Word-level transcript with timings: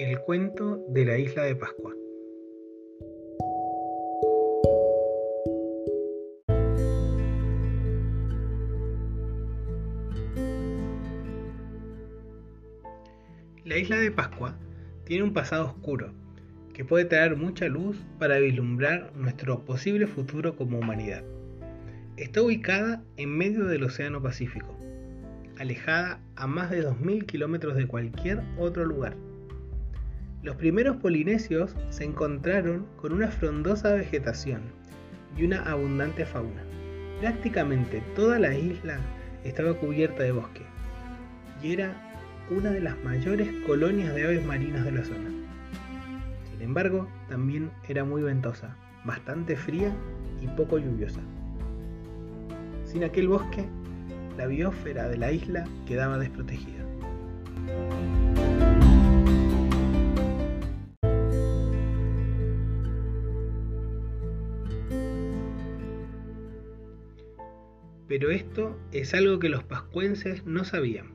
El 0.00 0.20
cuento 0.20 0.84
de 0.90 1.04
la 1.04 1.18
isla 1.18 1.42
de 1.42 1.56
Pascua. 1.56 1.92
La 13.64 13.76
isla 13.76 13.96
de 13.96 14.12
Pascua 14.12 14.56
tiene 15.02 15.24
un 15.24 15.32
pasado 15.32 15.64
oscuro 15.64 16.12
que 16.72 16.84
puede 16.84 17.04
traer 17.04 17.34
mucha 17.34 17.66
luz 17.66 17.98
para 18.20 18.38
vislumbrar 18.38 19.10
nuestro 19.16 19.64
posible 19.64 20.06
futuro 20.06 20.54
como 20.54 20.78
humanidad. 20.78 21.24
Está 22.16 22.42
ubicada 22.42 23.02
en 23.16 23.36
medio 23.36 23.64
del 23.64 23.82
Océano 23.82 24.22
Pacífico, 24.22 24.78
alejada 25.58 26.20
a 26.36 26.46
más 26.46 26.70
de 26.70 26.86
2.000 26.86 27.26
kilómetros 27.26 27.74
de 27.74 27.88
cualquier 27.88 28.44
otro 28.60 28.84
lugar 28.84 29.16
los 30.42 30.54
primeros 30.56 30.96
polinesios 30.96 31.74
se 31.90 32.04
encontraron 32.04 32.86
con 32.96 33.12
una 33.12 33.28
frondosa 33.28 33.92
vegetación 33.92 34.62
y 35.36 35.44
una 35.44 35.62
abundante 35.62 36.24
fauna. 36.24 36.62
Prácticamente 37.20 38.02
toda 38.14 38.38
la 38.38 38.56
isla 38.56 38.98
estaba 39.44 39.74
cubierta 39.74 40.22
de 40.22 40.32
bosque 40.32 40.62
y 41.62 41.72
era 41.72 41.92
una 42.50 42.70
de 42.70 42.80
las 42.80 43.02
mayores 43.02 43.48
colonias 43.66 44.14
de 44.14 44.24
aves 44.24 44.46
marinas 44.46 44.84
de 44.84 44.92
la 44.92 45.04
zona. 45.04 45.30
Sin 46.52 46.62
embargo, 46.62 47.08
también 47.28 47.70
era 47.88 48.04
muy 48.04 48.22
ventosa, 48.22 48.76
bastante 49.04 49.56
fría 49.56 49.92
y 50.40 50.46
poco 50.46 50.78
lluviosa. 50.78 51.20
Sin 52.84 53.02
aquel 53.02 53.28
bosque, 53.28 53.64
la 54.36 54.46
biosfera 54.46 55.08
de 55.08 55.18
la 55.18 55.32
isla 55.32 55.64
quedaba 55.86 56.16
desprotegida. 56.16 56.84
Pero 68.08 68.30
esto 68.30 68.78
es 68.90 69.14
algo 69.14 69.38
que 69.38 69.50
los 69.50 69.64
pascuenses 69.64 70.44
no 70.46 70.64
sabían. 70.64 71.12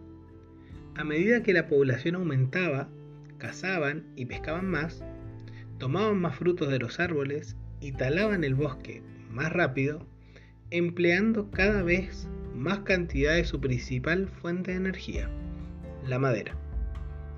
A 0.95 1.03
medida 1.03 1.41
que 1.41 1.53
la 1.53 1.67
población 1.67 2.16
aumentaba, 2.16 2.88
cazaban 3.39 4.05
y 4.16 4.25
pescaban 4.25 4.69
más, 4.69 5.03
tomaban 5.80 6.21
más 6.21 6.36
frutos 6.36 6.69
de 6.69 6.80
los 6.80 6.99
árboles 6.99 7.58
y 7.81 7.94
talaban 7.94 8.44
el 8.44 8.53
bosque 8.53 9.02
más 9.31 9.52
rápido, 9.52 10.08
empleando 10.69 11.49
cada 11.49 11.81
vez 11.81 12.27
más 12.55 12.80
cantidad 12.80 13.33
de 13.33 13.44
su 13.44 13.59
principal 13.59 14.27
fuente 14.27 14.71
de 14.71 14.77
energía, 14.77 15.30
la 16.08 16.19
madera. 16.19 16.55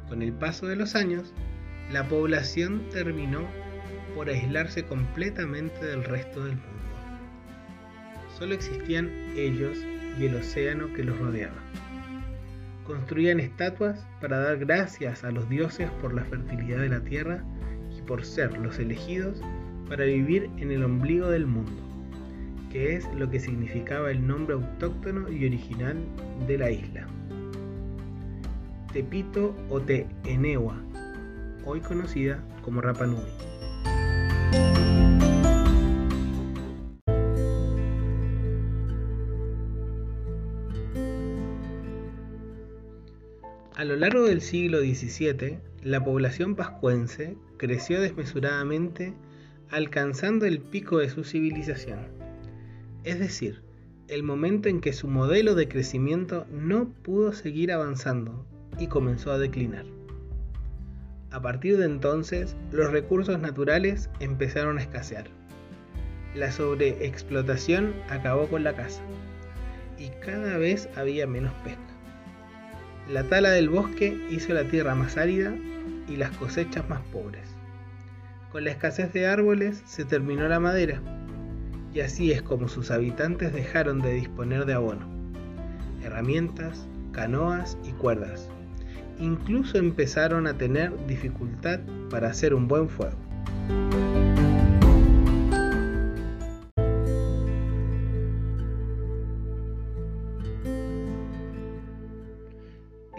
Con 0.09 0.21
el 0.21 0.33
paso 0.33 0.67
de 0.67 0.75
los 0.75 0.95
años, 0.95 1.33
la 1.91 2.07
población 2.07 2.83
terminó 2.91 3.47
por 4.15 4.29
aislarse 4.29 4.83
completamente 4.83 5.85
del 5.85 6.03
resto 6.03 6.43
del 6.43 6.55
mundo. 6.55 6.94
Solo 8.37 8.53
existían 8.53 9.09
ellos 9.35 9.77
y 10.19 10.25
el 10.25 10.35
océano 10.35 10.91
que 10.93 11.03
los 11.03 11.17
rodeaba. 11.17 11.55
Construían 12.85 13.39
estatuas 13.39 14.05
para 14.19 14.39
dar 14.39 14.57
gracias 14.57 15.23
a 15.23 15.31
los 15.31 15.49
dioses 15.49 15.89
por 16.01 16.13
la 16.13 16.25
fertilidad 16.25 16.79
de 16.79 16.89
la 16.89 16.99
tierra 16.99 17.43
y 17.97 18.01
por 18.01 18.25
ser 18.25 18.57
los 18.57 18.77
elegidos 18.77 19.41
para 19.87 20.05
vivir 20.05 20.49
en 20.57 20.71
el 20.71 20.83
ombligo 20.83 21.29
del 21.29 21.47
mundo, 21.47 21.81
que 22.71 22.95
es 22.95 23.07
lo 23.15 23.29
que 23.29 23.39
significaba 23.39 24.11
el 24.11 24.25
nombre 24.25 24.55
autóctono 24.55 25.31
y 25.31 25.45
original 25.45 25.95
de 26.47 26.57
la 26.57 26.71
isla. 26.71 27.07
Tepito 28.91 29.55
o 29.69 29.79
Te 29.79 30.07
Enewa, 30.25 30.77
hoy 31.65 31.79
conocida 31.79 32.43
como 32.61 32.81
Rapa 32.81 33.05
Nui. 33.05 35.04
A 43.75 43.83
lo 43.83 43.97
largo 43.97 44.23
del 44.23 44.39
siglo 44.39 44.79
XVII, 44.79 45.59
la 45.83 46.01
población 46.01 46.55
pascuense 46.55 47.35
creció 47.57 47.99
desmesuradamente 47.99 49.13
alcanzando 49.69 50.45
el 50.45 50.61
pico 50.61 50.99
de 50.99 51.09
su 51.09 51.25
civilización, 51.25 52.07
es 53.03 53.19
decir, 53.19 53.63
el 54.07 54.23
momento 54.23 54.69
en 54.69 54.79
que 54.79 54.93
su 54.93 55.09
modelo 55.09 55.55
de 55.55 55.67
crecimiento 55.67 56.45
no 56.53 56.87
pudo 57.03 57.33
seguir 57.33 57.73
avanzando 57.73 58.45
y 58.79 58.87
comenzó 58.87 59.33
a 59.33 59.39
declinar. 59.39 59.85
A 61.31 61.41
partir 61.41 61.77
de 61.77 61.85
entonces, 61.85 62.55
los 62.71 62.93
recursos 62.93 63.39
naturales 63.41 64.09
empezaron 64.21 64.77
a 64.77 64.83
escasear. 64.83 65.25
La 66.33 66.49
sobreexplotación 66.49 67.93
acabó 68.09 68.47
con 68.47 68.63
la 68.63 68.73
caza 68.73 69.01
y 69.99 70.11
cada 70.25 70.57
vez 70.57 70.87
había 70.95 71.27
menos 71.27 71.51
pesca. 71.65 71.94
La 73.09 73.23
tala 73.23 73.51
del 73.51 73.69
bosque 73.69 74.17
hizo 74.31 74.53
la 74.53 74.63
tierra 74.63 74.95
más 74.95 75.15
árida 75.17 75.53
y 76.07 76.15
las 76.15 76.35
cosechas 76.37 76.89
más 76.89 77.01
pobres. 77.13 77.47
Con 78.51 78.63
la 78.63 78.71
escasez 78.71 79.13
de 79.13 79.27
árboles 79.27 79.83
se 79.85 80.05
terminó 80.05 80.47
la 80.47 80.59
madera, 80.59 81.01
y 81.93 81.99
así 81.99 82.31
es 82.31 82.41
como 82.41 82.67
sus 82.67 82.89
habitantes 82.89 83.53
dejaron 83.53 84.01
de 84.01 84.13
disponer 84.13 84.65
de 84.65 84.73
abono, 84.73 85.07
herramientas, 86.03 86.87
canoas 87.11 87.77
y 87.83 87.91
cuerdas. 87.91 88.49
Incluso 89.19 89.77
empezaron 89.77 90.47
a 90.47 90.57
tener 90.57 90.91
dificultad 91.05 91.79
para 92.09 92.29
hacer 92.29 92.55
un 92.55 92.67
buen 92.67 92.89
fuego. 92.89 93.17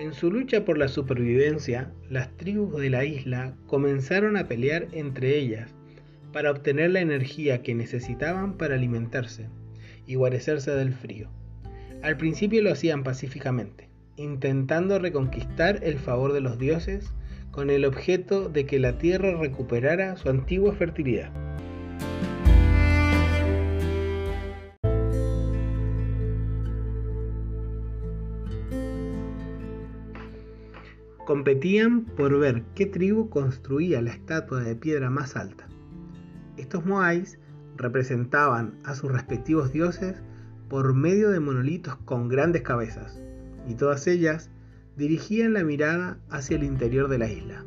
En 0.07 0.15
su 0.15 0.31
lucha 0.31 0.65
por 0.65 0.79
la 0.79 0.87
supervivencia, 0.87 1.91
las 2.09 2.31
tribus 2.37 2.81
de 2.81 2.91
la 2.91 3.05
isla 3.05 3.57
comenzaron 3.67 4.37
a 4.37 4.47
pelear 4.47 4.87
entre 4.93 5.37
ellas 5.37 5.75
para 6.33 6.53
obtener 6.53 6.93
la 6.93 7.01
energía 7.01 7.61
que 7.61 7.75
necesitaban 7.75 8.57
para 8.57 8.77
alimentarse 8.77 9.49
y 10.07 10.15
guarecerse 10.15 10.71
del 10.71 10.93
frío. 10.93 11.29
Al 12.05 12.17
principio 12.19 12.63
lo 12.63 12.71
hacían 12.71 13.03
pacíficamente, 13.03 13.89
intentando 14.15 15.01
reconquistar 15.01 15.81
el 15.83 15.99
favor 15.99 16.33
de 16.33 16.41
los 16.41 16.57
dioses 16.57 17.13
con 17.51 17.69
el 17.69 17.85
objeto 17.85 18.49
de 18.49 18.65
que 18.65 18.79
la 18.79 18.99
tierra 18.99 19.37
recuperara 19.37 20.15
su 20.15 20.29
antigua 20.29 20.73
fertilidad. 20.73 21.33
Competían 31.27 32.05
por 32.05 32.39
ver 32.39 32.63
qué 32.77 32.87
tribu 32.87 33.31
construía 33.31 34.01
la 34.01 34.13
estatua 34.13 34.61
de 34.61 34.77
piedra 34.77 35.11
más 35.11 35.35
alta. 35.35 35.67
Estos 36.57 36.87
moais 36.87 37.41
representaban 37.77 38.79
a 38.85 38.95
sus 38.95 39.11
respectivos 39.11 39.73
dioses 39.73 40.15
por 40.69 40.95
medio 40.95 41.31
de 41.31 41.41
monolitos 41.41 41.97
con 42.05 42.29
grandes 42.29 42.63
cabezas, 42.63 43.21
y 43.67 43.75
todas 43.75 44.07
ellas 44.07 44.51
dirigían 44.97 45.55
la 45.55 45.65
mirada 45.65 46.21
hacia 46.31 46.59
el 46.59 46.63
interior 46.63 47.09
de 47.09 47.19
la 47.19 47.29
isla. 47.29 47.65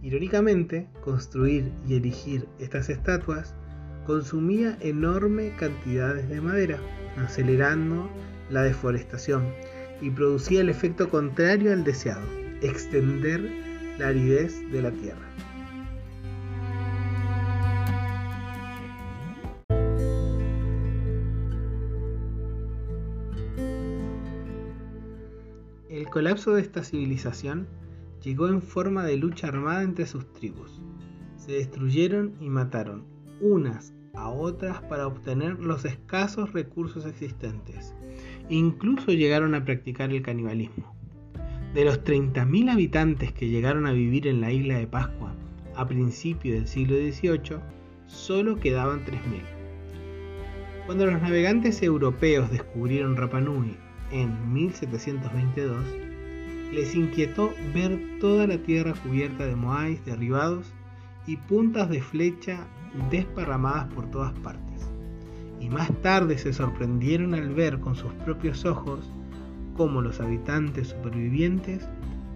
Irónicamente, 0.00 0.88
construir 1.02 1.70
y 1.86 1.96
erigir 1.96 2.48
estas 2.58 2.88
estatuas 2.88 3.54
consumía 4.06 4.78
enormes 4.80 5.52
cantidades 5.58 6.26
de 6.30 6.40
madera, 6.40 6.78
acelerando 7.18 8.08
la 8.48 8.62
deforestación 8.62 9.44
y 10.00 10.08
producía 10.08 10.62
el 10.62 10.70
efecto 10.70 11.10
contrario 11.10 11.74
al 11.74 11.84
deseado 11.84 12.45
extender 12.62 13.40
la 13.98 14.08
aridez 14.08 14.60
de 14.70 14.82
la 14.82 14.90
tierra. 14.90 15.26
El 25.88 26.06
colapso 26.10 26.54
de 26.54 26.62
esta 26.62 26.84
civilización 26.84 27.66
llegó 28.22 28.48
en 28.48 28.60
forma 28.60 29.04
de 29.04 29.16
lucha 29.16 29.48
armada 29.48 29.82
entre 29.82 30.06
sus 30.06 30.30
tribus. 30.32 30.82
Se 31.36 31.52
destruyeron 31.52 32.34
y 32.40 32.48
mataron 32.48 33.04
unas 33.40 33.94
a 34.14 34.28
otras 34.28 34.80
para 34.82 35.06
obtener 35.06 35.58
los 35.60 35.84
escasos 35.84 36.52
recursos 36.52 37.06
existentes. 37.06 37.94
Incluso 38.48 39.12
llegaron 39.12 39.54
a 39.54 39.64
practicar 39.64 40.10
el 40.10 40.22
canibalismo. 40.22 40.95
De 41.76 41.84
los 41.84 42.02
30.000 42.04 42.72
habitantes 42.72 43.32
que 43.32 43.50
llegaron 43.50 43.86
a 43.86 43.92
vivir 43.92 44.26
en 44.26 44.40
la 44.40 44.50
isla 44.50 44.78
de 44.78 44.86
Pascua 44.86 45.34
a 45.74 45.86
principios 45.86 46.54
del 46.54 46.66
siglo 46.66 46.96
XVIII, 46.96 47.58
solo 48.06 48.58
quedaban 48.58 49.04
3.000. 49.04 49.42
Cuando 50.86 51.04
los 51.04 51.20
navegantes 51.20 51.82
europeos 51.82 52.50
descubrieron 52.50 53.14
Rapa 53.14 53.42
Nui 53.42 53.76
en 54.10 54.54
1722, 54.54 55.84
les 56.72 56.94
inquietó 56.94 57.52
ver 57.74 58.00
toda 58.20 58.46
la 58.46 58.56
tierra 58.56 58.94
cubierta 58.94 59.44
de 59.44 59.56
moáis 59.56 60.02
derribados 60.06 60.72
y 61.26 61.36
puntas 61.36 61.90
de 61.90 62.00
flecha 62.00 62.66
desparramadas 63.10 63.92
por 63.92 64.10
todas 64.10 64.32
partes. 64.38 64.88
Y 65.60 65.68
más 65.68 65.90
tarde 66.00 66.38
se 66.38 66.54
sorprendieron 66.54 67.34
al 67.34 67.52
ver 67.52 67.80
con 67.80 67.94
sus 67.94 68.14
propios 68.24 68.64
ojos 68.64 69.10
cómo 69.76 70.02
los 70.02 70.20
habitantes 70.20 70.88
supervivientes 70.88 71.86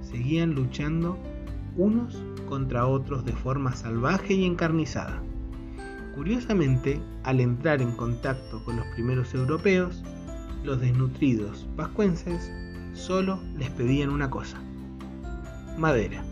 seguían 0.02 0.54
luchando 0.54 1.19
unos 1.76 2.22
contra 2.48 2.87
otros 2.87 3.25
de 3.25 3.32
forma 3.32 3.75
salvaje 3.75 4.34
y 4.34 4.44
encarnizada. 4.44 5.22
Curiosamente, 6.14 7.00
al 7.22 7.40
entrar 7.40 7.81
en 7.81 7.92
contacto 7.92 8.62
con 8.64 8.76
los 8.76 8.87
primeros 8.88 9.32
europeos, 9.34 10.02
los 10.64 10.81
desnutridos 10.81 11.66
pascuenses 11.76 12.50
solo 12.92 13.40
les 13.56 13.70
pedían 13.70 14.10
una 14.10 14.28
cosa, 14.28 14.58
madera. 15.78 16.22